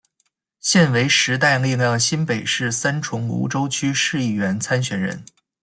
[0.59, 5.23] 现为时代力量新北市三重芦洲区市议员参选人。